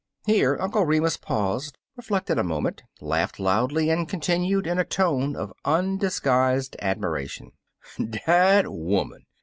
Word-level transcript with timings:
Here 0.25 0.57
Uncle 0.59 0.83
Remus 0.83 1.15
paused, 1.15 1.77
reflected 1.95 2.39
a 2.39 2.43
moment, 2.43 2.81
laughed 3.01 3.39
loudly, 3.39 3.91
and 3.91 4.09
continued 4.09 4.65
in 4.65 4.79
a 4.79 4.83
tone 4.83 5.35
of 5.35 5.53
undisguised 5.63 6.75
admiration:— 6.81 7.51
Dat 8.25 8.65
'oman! 8.65 9.27